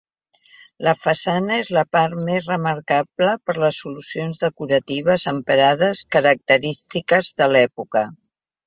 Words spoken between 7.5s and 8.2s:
l'època.